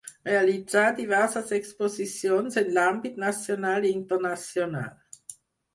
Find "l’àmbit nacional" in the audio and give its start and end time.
2.79-3.87